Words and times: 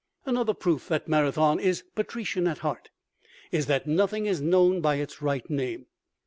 Another 0.25 0.55
proof 0.55 0.87
that 0.87 1.07
Marathon 1.07 1.59
is 1.59 1.83
patrician 1.93 2.47
at 2.47 2.57
heart 2.65 2.89
is 3.51 3.67
that 3.67 3.85
nothing 3.85 4.25
is 4.25 4.41
known 4.41 4.81
by 4.81 4.95
its 4.95 5.21
right 5.21 5.47
name! 5.47 5.85